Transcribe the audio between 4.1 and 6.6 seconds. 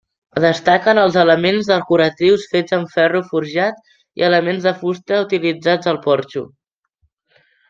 i elements de fusta utilitzats al porxo.